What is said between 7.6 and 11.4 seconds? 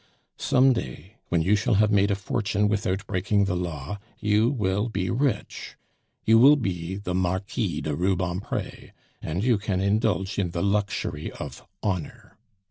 de Rubempre, and you can indulge in the luxury